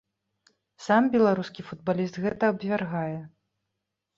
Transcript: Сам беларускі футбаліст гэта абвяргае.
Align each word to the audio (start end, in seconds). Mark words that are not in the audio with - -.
Сам 0.85 1.09
беларускі 1.17 1.61
футбаліст 1.69 2.15
гэта 2.25 2.51
абвяргае. 2.55 3.17